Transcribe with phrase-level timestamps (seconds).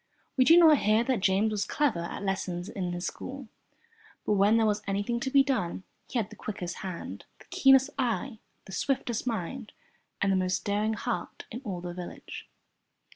[0.35, 3.49] We do not hear that James was clever at lessons in his school,
[4.25, 7.91] but when there was anything to be done, he had the quickest hand, the keenest
[7.99, 9.73] eye, the swiftest mind,
[10.19, 12.49] and the most daring heart in all the village.